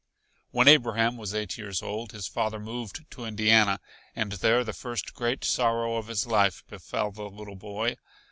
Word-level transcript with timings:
When 0.49 0.67
Abraham 0.67 1.15
was 1.15 1.35
eight 1.35 1.59
years 1.59 1.83
old, 1.83 2.11
his 2.11 2.25
father 2.27 2.59
moved 2.59 3.05
to 3.11 3.23
Indiana, 3.23 3.79
and 4.15 4.31
there 4.31 4.63
the 4.63 4.73
first 4.73 5.13
great 5.13 5.43
sorrow 5.45 5.95
of 5.97 6.07
his 6.07 6.25
life 6.25 6.63
befell 6.67 7.11
the 7.11 7.29
little 7.29 7.55
boy. 7.55 7.97